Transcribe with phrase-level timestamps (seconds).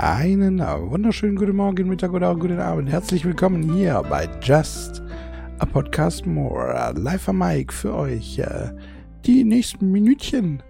[0.00, 2.88] Einen wunderschönen guten Morgen, Mittag oder auch guten Abend.
[2.88, 5.02] Herzlich willkommen hier bei Just
[5.58, 6.94] a Podcast More.
[6.96, 8.70] Live am Mike für euch äh,
[9.26, 10.62] die nächsten Minütchen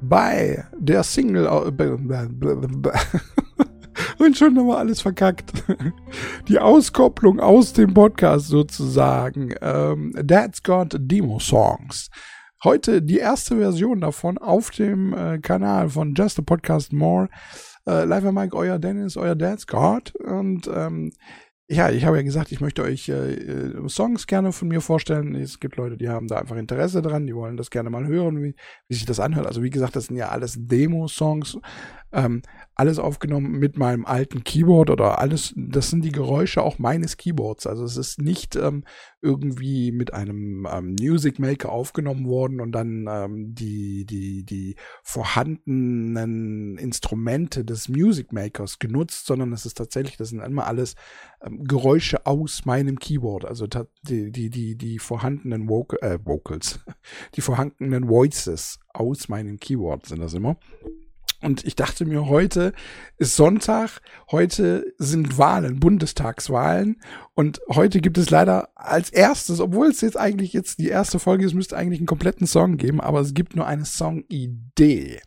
[0.00, 1.46] bei der Single.
[4.18, 5.52] Und schon wir alles verkackt.
[6.48, 9.52] Die Auskopplung aus dem Podcast sozusagen.
[9.60, 12.08] Ähm, That's Got Demo Songs.
[12.64, 17.28] Heute die erste Version davon auf dem äh, Kanal von Just a Podcast More.
[17.86, 20.14] Äh, live Mike, euer Dennis, euer Dad Scott.
[20.16, 21.12] Und ähm,
[21.66, 25.34] ja, ich habe ja gesagt, ich möchte euch äh, äh, Songs gerne von mir vorstellen.
[25.34, 28.42] Es gibt Leute, die haben da einfach Interesse dran, die wollen das gerne mal hören,
[28.42, 28.54] wie,
[28.88, 29.46] wie sich das anhört.
[29.46, 31.58] Also wie gesagt, das sind ja alles Demo-Songs.
[32.14, 32.42] Ähm,
[32.76, 37.66] alles aufgenommen mit meinem alten Keyboard oder alles, das sind die Geräusche auch meines Keyboards.
[37.66, 38.84] Also es ist nicht ähm,
[39.22, 46.76] irgendwie mit einem ähm, Music Maker aufgenommen worden und dann ähm, die, die, die vorhandenen
[46.78, 50.96] Instrumente des Music Makers genutzt, sondern es ist tatsächlich, das sind immer alles
[51.42, 53.44] ähm, Geräusche aus meinem Keyboard.
[53.44, 53.66] Also
[54.02, 56.80] die, die, die, die vorhandenen Vocal, äh, Vocals,
[57.34, 60.56] die vorhandenen Voices aus meinem Keyboard sind das immer.
[61.44, 62.72] Und ich dachte mir, heute
[63.18, 64.00] ist Sonntag,
[64.30, 67.02] heute sind Wahlen, Bundestagswahlen.
[67.34, 71.44] Und heute gibt es leider als erstes, obwohl es jetzt eigentlich jetzt die erste Folge
[71.44, 75.20] ist, müsste eigentlich einen kompletten Song geben, aber es gibt nur eine Songidee.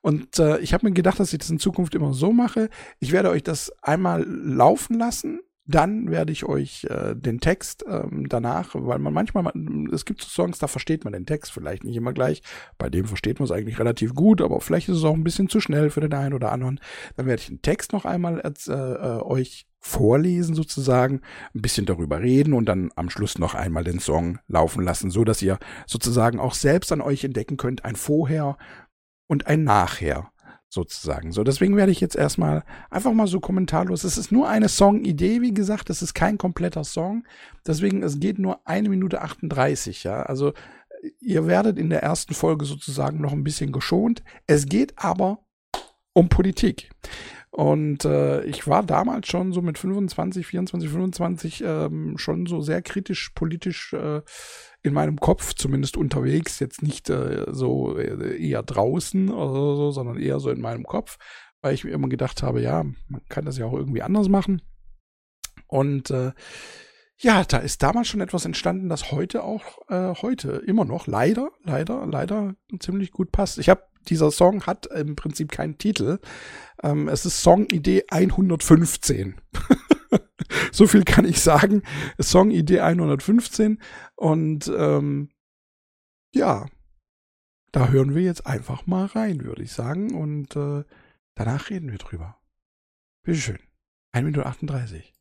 [0.00, 2.70] Und äh, ich habe mir gedacht, dass ich das in Zukunft immer so mache.
[2.98, 8.28] Ich werde euch das einmal laufen lassen dann werde ich euch äh, den Text ähm,
[8.28, 9.52] danach, weil man manchmal,
[9.92, 12.42] es gibt so Songs, da versteht man den Text vielleicht nicht immer gleich.
[12.78, 15.48] Bei dem versteht man es eigentlich relativ gut, aber vielleicht ist es auch ein bisschen
[15.48, 16.80] zu schnell für den einen oder anderen.
[17.16, 21.20] Dann werde ich den Text noch einmal äh, äh, euch vorlesen sozusagen,
[21.54, 25.24] ein bisschen darüber reden und dann am Schluss noch einmal den Song laufen lassen, so
[25.24, 28.56] dass ihr sozusagen auch selbst an euch entdecken könnt, ein Vorher
[29.28, 30.31] und ein Nachher
[30.72, 31.32] sozusagen.
[31.32, 34.04] So, deswegen werde ich jetzt erstmal einfach mal so kommentarlos.
[34.04, 37.24] Es ist nur eine Song-Idee, wie gesagt, es ist kein kompletter Song.
[37.66, 40.22] Deswegen, es geht nur eine Minute 38, ja.
[40.22, 40.54] Also,
[41.20, 44.22] ihr werdet in der ersten Folge sozusagen noch ein bisschen geschont.
[44.46, 45.40] Es geht aber
[46.14, 46.90] um Politik.
[47.50, 52.80] Und äh, ich war damals schon so mit 25, 24, 25 ähm, schon so sehr
[52.80, 54.22] kritisch politisch äh,
[54.82, 60.18] in meinem Kopf zumindest unterwegs, jetzt nicht äh, so äh, eher draußen oder so, sondern
[60.18, 61.18] eher so in meinem Kopf,
[61.60, 64.62] weil ich mir immer gedacht habe, ja, man kann das ja auch irgendwie anders machen.
[65.68, 66.32] Und äh,
[67.18, 71.50] ja, da ist damals schon etwas entstanden, das heute auch äh, heute immer noch leider,
[71.62, 73.58] leider, leider ziemlich gut passt.
[73.58, 76.18] Ich habe dieser Song hat im Prinzip keinen Titel.
[76.82, 79.36] Ähm, es ist Songidee 115.
[80.72, 81.82] so viel kann ich sagen.
[82.20, 83.80] Songidee 115.
[84.16, 85.30] Und ähm,
[86.34, 86.66] ja,
[87.72, 90.14] da hören wir jetzt einfach mal rein, würde ich sagen.
[90.14, 90.84] Und äh,
[91.34, 92.38] danach reden wir drüber.
[93.24, 93.58] Bitteschön.
[94.12, 95.12] 1 Minute 38.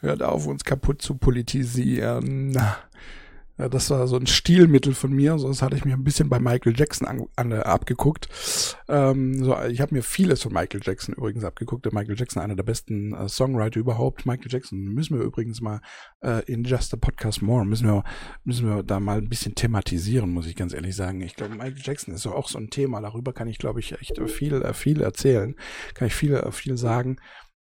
[0.00, 2.56] hört auf, uns kaputt zu politisieren.
[3.58, 6.78] Das war so ein Stilmittel von mir, sonst hatte ich mir ein bisschen bei Michael
[6.78, 8.28] Jackson an, an, abgeguckt.
[8.86, 11.84] Ähm, so, ich habe mir vieles von Michael Jackson übrigens abgeguckt.
[11.84, 14.26] Der Michael Jackson, einer der besten äh, Songwriter überhaupt.
[14.26, 15.80] Michael Jackson müssen wir übrigens mal
[16.20, 18.04] äh, in Just a Podcast More, müssen wir,
[18.44, 21.20] müssen wir da mal ein bisschen thematisieren, muss ich ganz ehrlich sagen.
[21.22, 23.00] Ich glaube, Michael Jackson ist auch so ein Thema.
[23.00, 25.56] Darüber kann ich, glaube ich, echt viel, äh, viel erzählen.
[25.94, 27.16] Kann ich viel, äh, viel sagen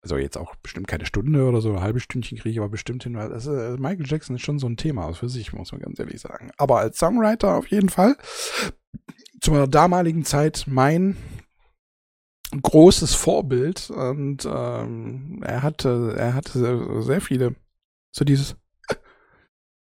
[0.03, 3.03] also jetzt auch bestimmt keine Stunde oder so, ein halbes Stündchen kriege ich aber bestimmt
[3.03, 5.83] hin, weil das, äh, Michael Jackson ist schon so ein Thema für sich, muss man
[5.83, 6.51] ganz ehrlich sagen.
[6.57, 8.17] Aber als Songwriter auf jeden Fall
[9.41, 11.17] zur damaligen Zeit mein
[12.51, 17.55] großes Vorbild und ähm, er hatte, er hatte sehr viele,
[18.11, 18.57] so dieses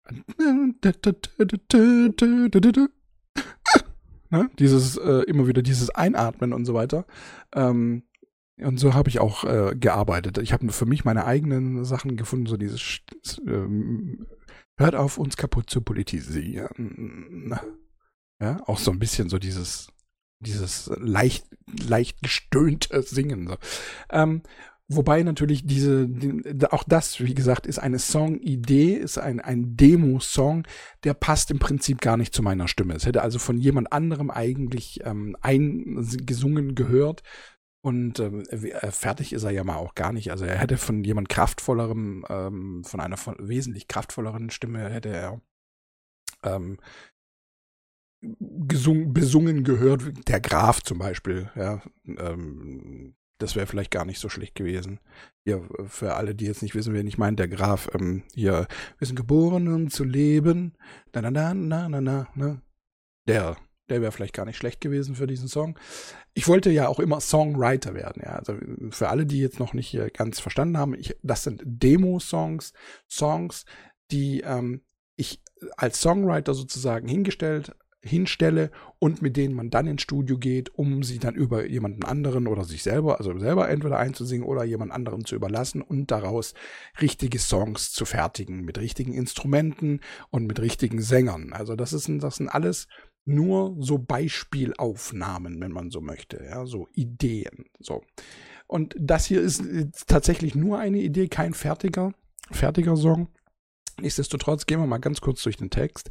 [4.31, 4.51] ne?
[4.59, 7.07] dieses äh, immer wieder dieses Einatmen und so weiter.
[7.55, 8.05] Ähm,
[8.59, 10.39] und so habe ich auch äh, gearbeitet.
[10.39, 13.01] Ich habe für mich meine eigenen Sachen gefunden, so dieses
[13.47, 14.27] ähm,
[14.79, 17.59] hört auf, uns kaputt zu politisieren.
[18.41, 19.89] Ja, auch so ein bisschen so dieses,
[20.41, 23.49] dieses leicht, leicht gestöhnte Singen.
[23.49, 23.57] So.
[24.11, 24.43] Ähm,
[24.89, 30.67] wobei natürlich diese, die, auch das, wie gesagt, ist eine Song-Idee, ist ein, ein Demo-Song,
[31.05, 32.95] der passt im Prinzip gar nicht zu meiner Stimme.
[32.95, 37.23] Es hätte also von jemand anderem eigentlich ähm, eingesungen gehört
[37.87, 40.33] und ähm, äh, fertig ist er ja mal auch gar nicht.
[40.33, 45.41] Also er hätte von jemand kraftvollerem, ähm, von einer von, wesentlich kraftvolleren Stimme hätte er
[46.43, 46.79] ähm,
[48.23, 51.81] gesungen, besungen gehört, der Graf zum Beispiel, ja.
[52.09, 54.99] Ähm, das wäre vielleicht gar nicht so schlecht gewesen.
[55.45, 58.67] Ja, für alle, die jetzt nicht wissen, wen ich meine, der Graf, ähm, hier,
[58.99, 60.75] wir sind geboren, um zu leben.
[61.15, 62.63] Na, na, na, na, na, na, ne?
[63.29, 63.57] Der,
[63.89, 65.79] der wäre vielleicht gar nicht schlecht gewesen für diesen Song.
[66.35, 68.23] Ich wollte ja auch immer Songwriter werden.
[68.25, 68.37] Ja.
[68.37, 68.57] Also
[68.91, 72.73] für alle, die jetzt noch nicht ganz verstanden haben, ich, das sind Demo-Songs,
[73.09, 73.65] Songs,
[74.11, 74.83] die ähm,
[75.17, 75.41] ich
[75.77, 77.75] als Songwriter sozusagen hingestellt
[78.07, 82.47] hinstelle und mit denen man dann ins Studio geht, um sie dann über jemanden anderen
[82.47, 86.55] oder sich selber, also selber entweder einzusingen oder jemand anderen zu überlassen und daraus
[87.01, 90.01] richtige Songs zu fertigen mit richtigen Instrumenten
[90.31, 91.53] und mit richtigen Sängern.
[91.53, 92.87] Also das ist das sind alles
[93.27, 98.03] nur so Beispielaufnahmen, wenn man so möchte, ja, so Ideen, so.
[98.67, 99.63] Und das hier ist
[100.07, 102.13] tatsächlich nur eine Idee, kein fertiger,
[102.51, 103.29] fertiger Song.
[104.01, 106.11] Nichtsdestotrotz gehen wir mal ganz kurz durch den Text.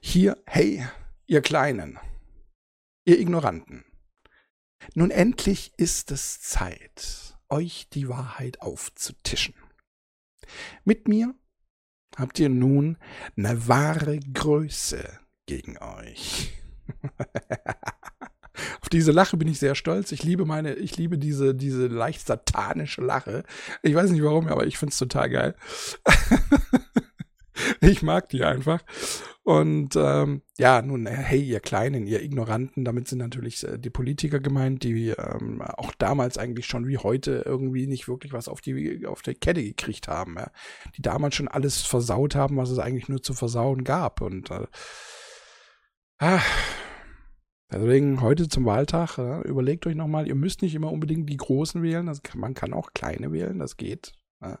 [0.00, 0.84] Hier, hey,
[1.26, 1.98] ihr Kleinen,
[3.04, 3.84] ihr Ignoranten.
[4.94, 9.54] Nun endlich ist es Zeit, euch die Wahrheit aufzutischen.
[10.84, 11.34] Mit mir
[12.16, 12.98] habt ihr nun
[13.36, 16.52] eine wahre Größe gegen euch.
[18.80, 20.12] Auf diese Lache bin ich sehr stolz.
[20.12, 23.44] Ich liebe meine, ich liebe diese, diese leicht satanische Lache.
[23.82, 25.54] Ich weiß nicht warum, aber ich finde es total geil.
[27.80, 28.82] ich mag die einfach.
[29.46, 34.40] Und ähm, ja, nun, hey, ihr Kleinen, ihr Ignoranten, damit sind natürlich äh, die Politiker
[34.40, 39.06] gemeint, die ähm, auch damals eigentlich schon wie heute irgendwie nicht wirklich was auf die
[39.06, 40.50] auf der Kette gekriegt haben, ja?
[40.96, 44.20] die damals schon alles versaut haben, was es eigentlich nur zu versauen gab.
[44.20, 44.66] Und äh,
[46.18, 46.40] Ah,
[47.70, 51.82] deswegen heute zum Wahltag, ja, überlegt euch nochmal, ihr müsst nicht immer unbedingt die Großen
[51.82, 54.12] wählen, das kann, man kann auch kleine wählen, das geht.
[54.40, 54.58] Ja.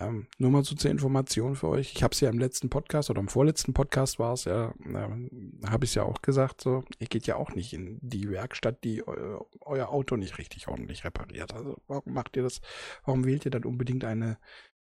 [0.00, 1.92] Ähm, nur mal so zur Information für euch.
[1.94, 5.68] Ich habe es ja im letzten Podcast oder im vorletzten Podcast war es ja, äh,
[5.68, 8.82] habe ich es ja auch gesagt, so, ihr geht ja auch nicht in die Werkstatt,
[8.82, 11.54] die eu euer Auto nicht richtig ordentlich repariert.
[11.54, 12.60] Also warum macht ihr das?
[13.04, 14.38] Warum wählt ihr dann unbedingt eine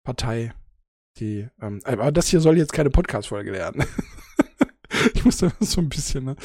[0.03, 0.53] Partei,
[1.19, 3.85] die, ähm, aber das hier soll jetzt keine Podcast-Folge werden.
[5.15, 6.37] ich muss da so ein bisschen, ne?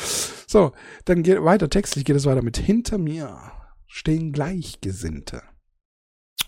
[0.48, 0.74] So,
[1.06, 3.52] dann geht weiter, textlich geht es weiter mit hinter mir
[3.94, 5.44] stehen Gleichgesinnte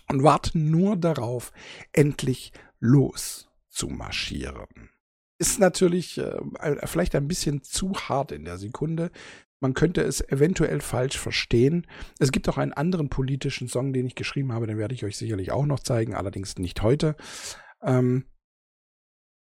[0.08, 1.52] und warten nur darauf,
[1.92, 4.66] endlich loszumarschieren.
[5.38, 6.40] Ist natürlich äh,
[6.86, 9.12] vielleicht ein bisschen zu hart in der Sekunde.
[9.60, 11.86] Man könnte es eventuell falsch verstehen.
[12.18, 15.16] Es gibt auch einen anderen politischen Song, den ich geschrieben habe, den werde ich euch
[15.16, 17.14] sicherlich auch noch zeigen, allerdings nicht heute.
[17.80, 18.24] Ähm,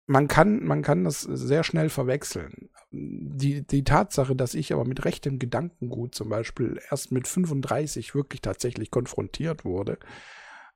[0.07, 2.71] man kann, man kann das sehr schnell verwechseln.
[2.91, 8.41] Die, die Tatsache, dass ich aber mit rechtem Gedankengut zum Beispiel erst mit 35 wirklich
[8.41, 9.99] tatsächlich konfrontiert wurde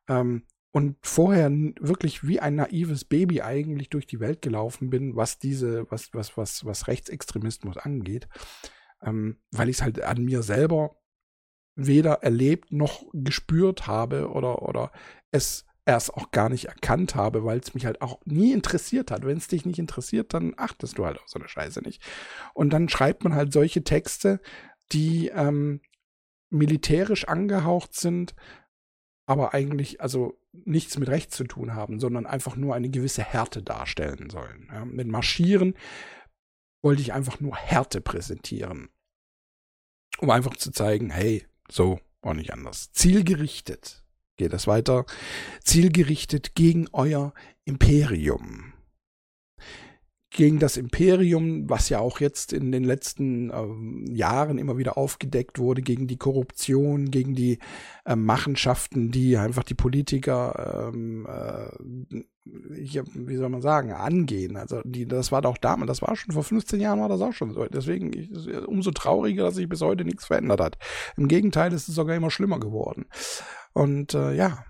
[0.09, 5.39] ähm, und vorher wirklich wie ein naives Baby eigentlich durch die Welt gelaufen bin, was
[5.39, 8.29] diese, was, was, was, was Rechtsextremismus angeht,
[9.03, 10.97] ähm, weil ich es halt an mir selber
[11.77, 14.91] weder erlebt noch gespürt habe oder, oder
[15.31, 19.25] es erst auch gar nicht erkannt habe, weil es mich halt auch nie interessiert hat.
[19.25, 22.03] Wenn es dich nicht interessiert, dann achtest du halt auf so eine Scheiße nicht.
[22.53, 24.43] Und dann schreibt man halt solche Texte,
[24.93, 25.81] die ähm,
[26.51, 28.35] militärisch angehaucht sind,
[29.25, 33.63] aber eigentlich also nichts mit Recht zu tun haben, sondern einfach nur eine gewisse Härte
[33.63, 34.69] darstellen sollen.
[34.71, 35.75] Ja, mit Marschieren
[36.83, 38.91] wollte ich einfach nur Härte präsentieren,
[40.19, 42.93] um einfach zu zeigen, hey, so auch nicht anders.
[42.93, 44.05] Zielgerichtet
[44.39, 45.05] geht es weiter.
[45.63, 48.73] Zielgerichtet gegen euer Imperium
[50.31, 55.59] gegen das Imperium, was ja auch jetzt in den letzten ähm, Jahren immer wieder aufgedeckt
[55.59, 57.59] wurde, gegen die Korruption, gegen die
[58.05, 62.23] äh, Machenschaften, die einfach die Politiker, ähm, äh,
[62.75, 64.57] ich, wie soll man sagen, angehen.
[64.57, 67.33] Also die, das war doch damals, das war schon vor 15 Jahren war das auch
[67.33, 67.65] schon so.
[67.67, 68.31] Deswegen ich,
[68.67, 70.79] umso trauriger, dass sich bis heute nichts verändert hat.
[71.17, 73.07] Im Gegenteil, es ist sogar immer schlimmer geworden.
[73.73, 74.65] Und äh, ja,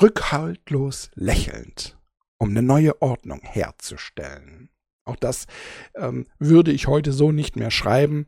[0.00, 1.98] rückhaltlos lächelnd
[2.38, 4.70] um eine neue Ordnung herzustellen.
[5.04, 5.46] Auch das
[5.94, 8.26] ähm, würde ich heute so nicht mehr schreiben.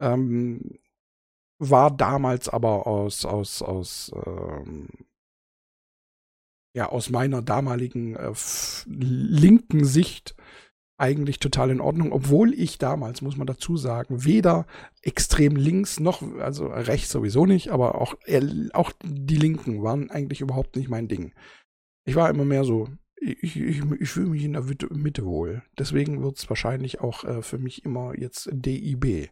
[0.00, 0.78] Ähm,
[1.58, 4.88] war damals aber aus, aus, aus, ähm,
[6.74, 8.32] ja, aus meiner damaligen äh,
[8.86, 10.34] linken Sicht
[10.96, 14.66] eigentlich total in Ordnung, obwohl ich damals, muss man dazu sagen, weder
[15.00, 18.14] extrem links noch, also rechts sowieso nicht, aber auch,
[18.74, 21.32] auch die Linken waren eigentlich überhaupt nicht mein Ding.
[22.04, 22.88] Ich war immer mehr so
[23.20, 25.62] ich, ich, ich fühle mich in der Mitte wohl.
[25.78, 29.30] Deswegen wird es wahrscheinlich auch äh, für mich immer jetzt DIB.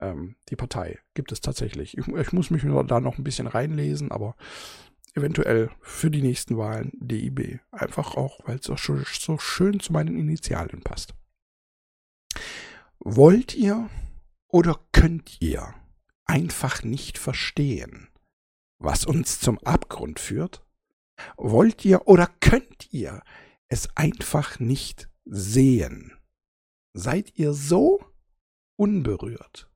[0.00, 1.96] Ähm, die Partei gibt es tatsächlich.
[1.96, 4.36] Ich, ich, muss mich da noch ein bisschen reinlesen, aber
[5.14, 7.60] eventuell für die nächsten Wahlen DIB.
[7.70, 11.14] Einfach auch, weil es auch so, so schön zu meinen Initialen passt.
[12.98, 13.88] Wollt ihr
[14.48, 15.74] oder könnt ihr
[16.26, 18.08] einfach nicht verstehen,
[18.78, 20.64] was uns zum Abgrund führt?
[21.36, 23.22] Wollt ihr oder könnt ihr
[23.68, 26.18] es einfach nicht sehen?
[26.92, 28.04] Seid ihr so
[28.76, 29.70] unberührt?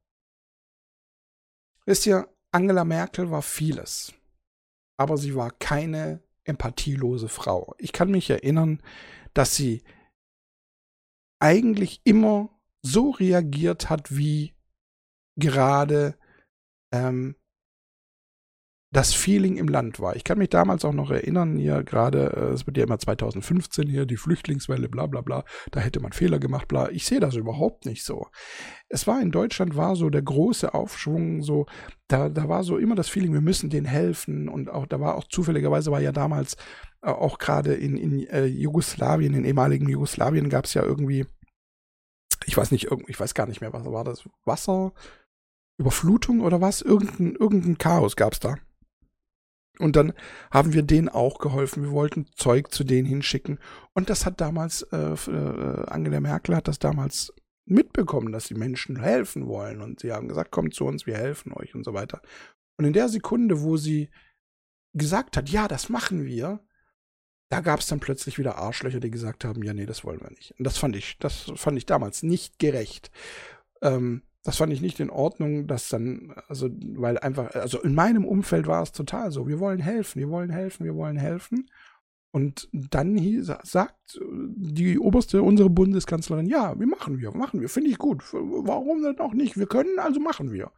[1.85, 4.12] Wisst ihr, Angela Merkel war vieles,
[4.99, 7.75] aber sie war keine empathielose Frau.
[7.78, 8.83] Ich kann mich erinnern,
[9.33, 9.83] dass sie
[11.40, 12.50] eigentlich immer
[12.83, 14.55] so reagiert hat, wie
[15.37, 16.19] gerade
[16.93, 17.37] ähm,
[18.90, 20.16] das Feeling im Land war.
[20.16, 23.87] Ich kann mich damals auch noch erinnern, hier gerade, äh, es wird ja immer 2015
[23.87, 26.88] hier, die Flüchtlingswelle, bla bla bla, da hätte man Fehler gemacht, bla.
[26.90, 28.28] Ich sehe das überhaupt nicht so.
[28.88, 31.66] Es war in Deutschland, war so der große Aufschwung, so,
[32.09, 35.16] da, da war so immer das Feeling, wir müssen denen helfen und auch, da war
[35.16, 36.57] auch zufälligerweise war ja damals
[37.02, 41.26] äh, auch gerade in, in äh, Jugoslawien, in ehemaligen Jugoslawien gab es ja irgendwie,
[42.47, 44.92] ich weiß nicht, ich weiß gar nicht mehr, was war das, Wasser,
[45.78, 46.80] Überflutung oder was?
[46.80, 48.57] Irgendein, irgendein Chaos gab es da.
[49.78, 50.12] Und dann
[50.50, 51.85] haben wir denen auch geholfen.
[51.85, 53.58] Wir wollten Zeug zu denen hinschicken.
[53.94, 57.32] Und das hat damals, äh, äh, Angela Merkel hat das damals
[57.64, 59.80] mitbekommen, dass die Menschen helfen wollen.
[59.80, 62.20] Und sie haben gesagt, kommt zu uns, wir helfen euch und so weiter.
[62.76, 64.11] Und in der Sekunde, wo sie
[64.94, 66.61] gesagt hat, ja, das machen wir,
[67.50, 70.30] da gab es dann plötzlich wieder Arschlöcher, die gesagt haben, ja, nee, das wollen wir
[70.30, 70.54] nicht.
[70.58, 73.11] Und das fand ich, das fand ich damals nicht gerecht.
[73.80, 78.25] Ähm, das fand ich nicht in Ordnung, dass dann, also, weil einfach, also in meinem
[78.25, 81.68] Umfeld war es total so, wir wollen helfen, wir wollen helfen, wir wollen helfen.
[82.30, 83.18] Und dann
[83.62, 88.23] sagt die oberste, unsere Bundeskanzlerin, ja, wir machen wir, machen wir, finde ich gut.
[88.33, 89.57] Warum denn auch nicht?
[89.57, 90.71] Wir können, also machen wir.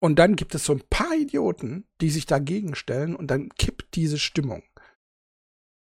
[0.00, 3.96] Und dann gibt es so ein paar Idioten, die sich dagegen stellen und dann kippt
[3.96, 4.62] diese Stimmung.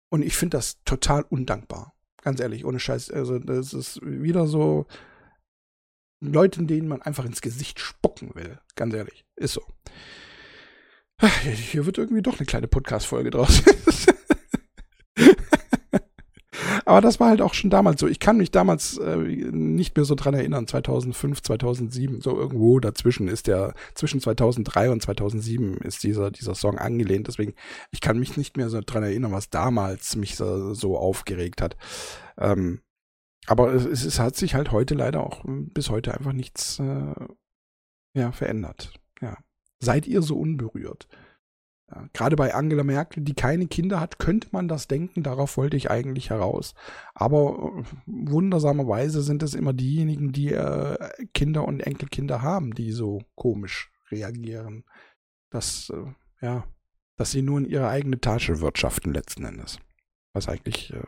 [0.10, 1.94] Und ich finde das total undankbar.
[2.22, 3.12] Ganz ehrlich, ohne Scheiß.
[3.12, 4.86] Also, das ist wieder so,
[6.32, 8.60] Leuten, denen man einfach ins Gesicht spucken will.
[8.76, 9.26] Ganz ehrlich.
[9.36, 9.62] Ist so.
[11.44, 13.64] Hier wird irgendwie doch eine kleine Podcast-Folge draus.
[16.86, 18.08] Aber das war halt auch schon damals so.
[18.08, 20.68] Ich kann mich damals äh, nicht mehr so dran erinnern.
[20.68, 26.78] 2005, 2007, so irgendwo dazwischen ist der, zwischen 2003 und 2007 ist dieser, dieser Song
[26.78, 27.28] angelehnt.
[27.28, 27.54] Deswegen,
[27.92, 31.78] ich kann mich nicht mehr so dran erinnern, was damals mich so, so aufgeregt hat.
[32.38, 32.82] Ähm,
[33.48, 37.14] aber es, es, hat sich halt heute leider auch hm, bis heute einfach nichts äh,
[38.14, 38.94] ja, verändert.
[39.22, 39.38] Ja.
[39.80, 41.08] Seid ihr so unberührt?
[41.92, 45.78] Ja, Gerade bei Angela Merkel, die keine Kinder hat, könnte man das denken, darauf wollte
[45.78, 46.74] ich eigentlich heraus.
[47.14, 50.98] Aber äh, wundersamerweise sind es immer diejenigen, die äh,
[51.34, 54.86] Kinder und Enkelkinder haben, die so komisch reagieren.
[55.50, 56.66] Dass, äh, ja,
[57.18, 59.80] dass sie nur in ihre eigene Tasche wirtschaften letzten Endes.
[60.34, 61.04] Was eigentlich äh,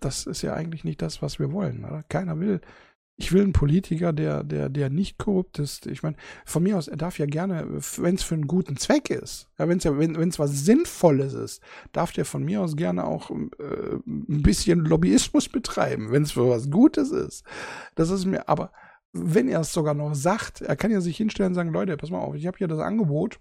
[0.00, 1.84] das ist ja eigentlich nicht das, was wir wollen.
[1.84, 2.04] Oder?
[2.08, 2.60] Keiner will.
[3.16, 5.86] Ich will einen Politiker, der, der, der nicht korrupt ist.
[5.86, 7.64] Ich meine, von mir aus, er darf ja gerne,
[7.96, 11.62] wenn es für einen guten Zweck ist, ja, wenn's ja, wenn es was Sinnvolles ist,
[11.92, 16.48] darf der von mir aus gerne auch äh, ein bisschen Lobbyismus betreiben, wenn es für
[16.48, 17.44] was Gutes ist.
[17.94, 18.72] Das ist mir, aber
[19.12, 22.10] wenn er es sogar noch sagt, er kann ja sich hinstellen und sagen, Leute, pass
[22.10, 23.38] mal auf, ich habe hier das Angebot,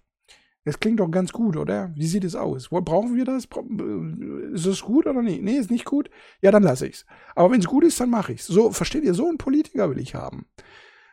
[0.65, 1.91] Das klingt doch ganz gut, oder?
[1.95, 2.69] Wie sieht es aus?
[2.69, 3.45] Brauchen wir das?
[3.45, 5.43] Äh, ist es gut oder nicht?
[5.43, 6.09] Nee, ist nicht gut?
[6.41, 7.05] Ja, dann lasse ich's.
[7.35, 8.47] Aber wenn es gut ist, dann mache ich's.
[8.47, 10.45] So, versteht ihr, so einen Politiker will ich haben.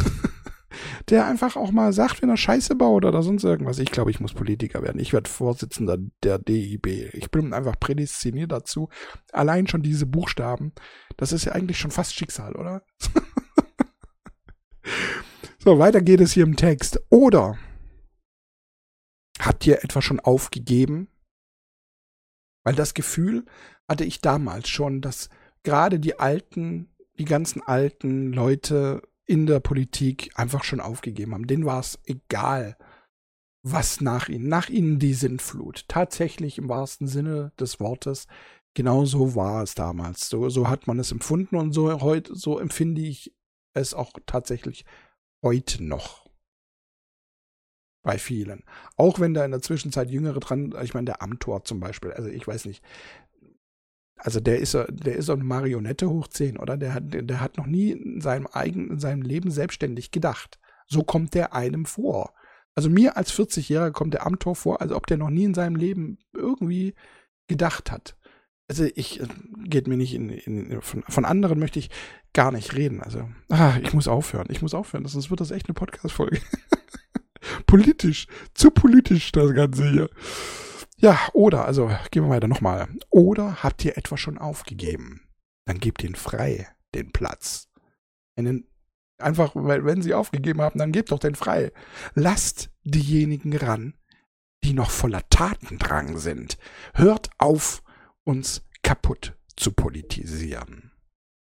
[1.08, 3.78] der einfach auch mal sagt, wenn er Scheiße baut oder sonst irgendwas.
[3.78, 5.00] Ich glaube, ich muss Politiker werden.
[5.00, 6.86] Ich werde Vorsitzender der DIB.
[7.12, 8.88] Ich bin einfach prädestiniert dazu.
[9.32, 10.72] Allein schon diese Buchstaben,
[11.16, 12.82] das ist ja eigentlich schon fast Schicksal, oder?
[15.58, 17.00] so, weiter geht es hier im Text.
[17.10, 17.58] Oder
[19.40, 21.08] habt ihr etwa schon aufgegeben?
[22.64, 23.44] Weil das Gefühl
[23.88, 25.30] hatte ich damals schon, dass
[25.62, 31.46] gerade die alten, die ganzen alten Leute in der Politik einfach schon aufgegeben haben.
[31.46, 32.76] Denen war es egal,
[33.62, 35.86] was nach ihnen, nach ihnen die Sintflut.
[35.88, 38.26] Tatsächlich im wahrsten Sinne des Wortes.
[38.74, 40.28] Genau so war es damals.
[40.28, 43.34] So, so hat man es empfunden und so heute, so empfinde ich
[43.74, 44.84] es auch tatsächlich
[45.42, 46.27] heute noch.
[48.02, 48.62] Bei vielen.
[48.96, 52.28] Auch wenn da in der Zwischenzeit Jüngere dran, ich meine, der Amtor zum Beispiel, also
[52.28, 52.82] ich weiß nicht,
[54.16, 56.76] also der ist, der ist eine Marionette hoch 10, oder?
[56.76, 60.58] Der hat, der hat noch nie in seinem eigenen, in seinem Leben selbstständig gedacht.
[60.86, 62.34] So kommt der einem vor.
[62.74, 65.76] Also mir als 40-Jähriger kommt der Amtor vor, als ob der noch nie in seinem
[65.76, 66.94] Leben irgendwie
[67.48, 68.16] gedacht hat.
[68.68, 69.26] Also ich, äh,
[69.64, 71.90] geht mir nicht in, in von, von, anderen möchte ich
[72.34, 73.02] gar nicht reden.
[73.02, 74.46] Also, ah, ich muss aufhören.
[74.50, 76.40] Ich muss aufhören, sonst wird das echt eine Podcast-Folge.
[77.66, 80.10] politisch, zu politisch das Ganze hier.
[80.96, 82.88] Ja, oder, also gehen wir weiter nochmal.
[83.10, 85.22] Oder habt ihr etwa schon aufgegeben?
[85.64, 87.68] Dann gebt ihn frei, den Platz.
[88.36, 88.66] Einen,
[89.18, 91.72] einfach, wenn sie aufgegeben haben, dann gebt doch den frei.
[92.14, 93.94] Lasst diejenigen ran,
[94.64, 96.58] die noch voller Tatendrang sind.
[96.94, 97.82] Hört auf,
[98.24, 100.87] uns kaputt zu politisieren.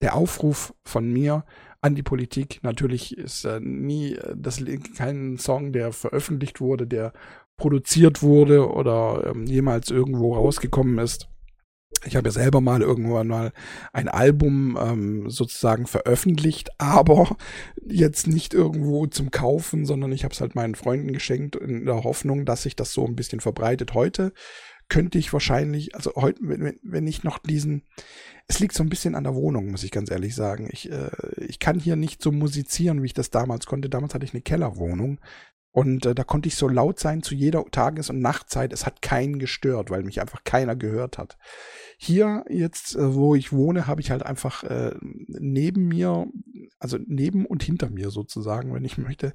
[0.01, 1.45] Der Aufruf von mir
[1.81, 4.61] an die Politik, natürlich ist äh, nie das
[4.97, 7.13] kein Song, der veröffentlicht wurde, der
[7.57, 11.29] produziert wurde oder ähm, jemals irgendwo rausgekommen ist.
[12.05, 13.51] Ich habe ja selber mal irgendwann mal
[13.91, 17.35] ein Album ähm, sozusagen veröffentlicht, aber
[17.85, 22.03] jetzt nicht irgendwo zum Kaufen, sondern ich habe es halt meinen Freunden geschenkt in der
[22.03, 23.93] Hoffnung, dass sich das so ein bisschen verbreitet.
[23.93, 24.31] Heute
[24.89, 27.83] könnte ich wahrscheinlich, also heute, wenn, ich noch diesen,
[28.47, 30.67] es liegt so ein bisschen an der Wohnung, muss ich ganz ehrlich sagen.
[30.71, 33.89] Ich, äh, ich kann hier nicht so musizieren, wie ich das damals konnte.
[33.89, 35.19] Damals hatte ich eine Kellerwohnung.
[35.71, 38.73] Und äh, da konnte ich so laut sein zu jeder Tages- und Nachtzeit.
[38.73, 41.37] Es hat keinen gestört, weil mich einfach keiner gehört hat.
[41.97, 46.25] Hier jetzt, äh, wo ich wohne, habe ich halt einfach äh, neben mir,
[46.79, 49.33] also neben und hinter mir sozusagen, wenn ich möchte,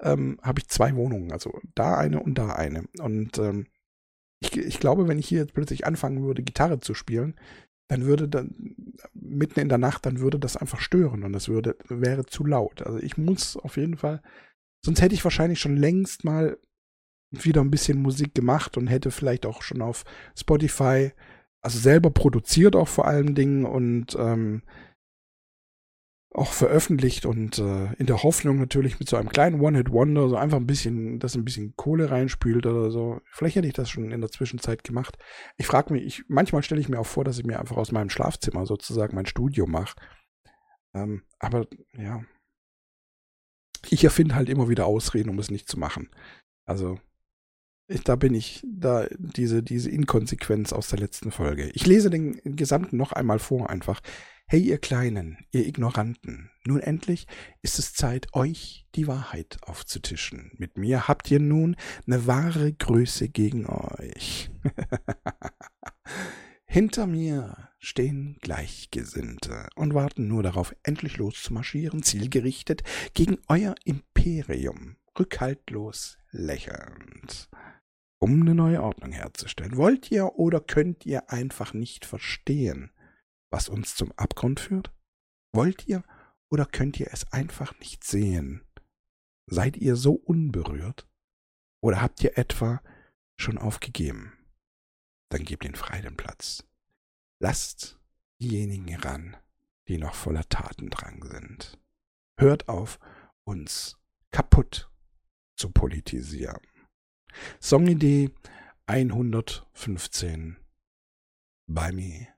[0.00, 1.30] ähm, habe ich zwei Wohnungen.
[1.30, 2.84] Also da eine und da eine.
[2.98, 3.66] Und ähm,
[4.40, 7.34] ich, ich glaube, wenn ich hier jetzt plötzlich anfangen würde, Gitarre zu spielen,
[7.88, 8.74] dann würde dann
[9.14, 12.82] mitten in der Nacht, dann würde das einfach stören und das würde wäre zu laut.
[12.82, 14.20] Also ich muss auf jeden Fall
[14.84, 16.58] Sonst hätte ich wahrscheinlich schon längst mal
[17.30, 20.04] wieder ein bisschen Musik gemacht und hätte vielleicht auch schon auf
[20.36, 21.12] Spotify,
[21.60, 24.62] also selber produziert auch vor allen Dingen und ähm,
[26.30, 30.58] auch veröffentlicht und äh, in der Hoffnung natürlich mit so einem kleinen One-Hit-Wonder so einfach
[30.58, 33.20] ein bisschen, dass ein bisschen Kohle reinspült oder so.
[33.32, 35.16] Vielleicht hätte ich das schon in der Zwischenzeit gemacht.
[35.56, 37.92] Ich frage mich, ich, manchmal stelle ich mir auch vor, dass ich mir einfach aus
[37.92, 39.96] meinem Schlafzimmer sozusagen mein Studio mache.
[40.94, 42.22] Ähm, aber ja,
[43.88, 46.10] ich erfinde halt immer wieder Ausreden, um es nicht zu machen.
[46.66, 47.00] Also,
[47.86, 51.70] ich, da bin ich, da diese, diese Inkonsequenz aus der letzten Folge.
[51.70, 54.00] Ich lese den gesamten noch einmal vor, einfach.
[54.50, 57.26] Hey, ihr Kleinen, ihr Ignoranten, nun endlich
[57.60, 60.52] ist es Zeit, euch die Wahrheit aufzutischen.
[60.56, 64.50] Mit mir habt ihr nun eine wahre Größe gegen euch.
[66.64, 76.16] Hinter mir stehen Gleichgesinnte und warten nur darauf, endlich loszumarschieren, zielgerichtet gegen euer Imperium, rückhaltlos
[76.30, 77.50] lächelnd.
[78.18, 79.76] Um eine neue Ordnung herzustellen.
[79.76, 82.92] Wollt ihr oder könnt ihr einfach nicht verstehen,
[83.50, 84.92] was uns zum Abgrund führt?
[85.52, 86.02] Wollt ihr
[86.50, 88.64] oder könnt ihr es einfach nicht sehen?
[89.46, 91.06] Seid ihr so unberührt?
[91.80, 92.82] Oder habt ihr etwa
[93.36, 94.38] schon aufgegeben?
[95.28, 96.64] dann gebt ihn frei den Platz.
[97.40, 97.98] Lasst
[98.40, 99.36] diejenigen ran,
[99.88, 101.78] die noch voller Tatendrang sind.
[102.38, 102.98] Hört auf,
[103.44, 103.98] uns
[104.30, 104.90] kaputt
[105.56, 106.60] zu politisieren.
[107.60, 108.30] Songidee
[108.86, 110.56] 115
[111.66, 112.28] bei mir.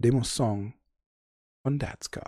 [0.00, 0.72] Demo-Song
[1.62, 2.24] von Dad's God.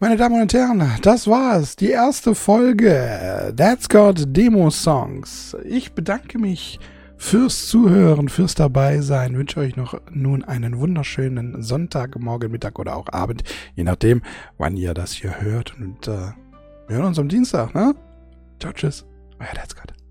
[0.00, 1.76] Meine Damen und Herren, das war's.
[1.76, 5.56] Die erste Folge That's Got Demo Songs.
[5.64, 6.80] Ich bedanke mich
[7.16, 9.36] fürs Zuhören, fürs Dabeisein.
[9.36, 13.44] Wünsche euch noch nun einen wunderschönen Sonntag, Morgen, Mittag oder auch Abend,
[13.76, 14.22] je nachdem,
[14.58, 15.78] wann ihr das hier hört.
[15.78, 16.32] Und äh,
[16.88, 17.94] wir hören uns am Dienstag, ne?
[18.58, 19.06] Ciao, tschüss.
[19.38, 20.01] Euer That's Got.